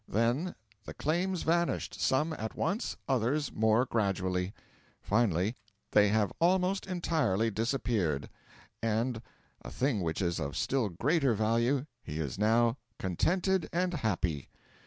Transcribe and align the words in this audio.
Then 0.07 0.55
'the 0.85 0.95
claims 0.95 1.43
vanished 1.43 2.01
some 2.01 2.33
at 2.33 2.55
once, 2.55 2.97
others 3.07 3.51
more 3.53 3.85
gradually;' 3.85 4.51
finally, 4.99 5.53
'they 5.91 6.07
have 6.07 6.33
almost 6.39 6.87
entirely 6.87 7.51
disappeared.' 7.51 8.27
And 8.81 9.21
a 9.61 9.69
thing 9.69 10.01
which 10.01 10.19
is 10.19 10.39
of 10.39 10.57
still 10.57 10.89
greater 10.89 11.35
value 11.35 11.85
he 12.01 12.19
is 12.19 12.39
now 12.39 12.77
'contented 12.97 13.69
and 13.71 13.93
happy.' 13.93 14.49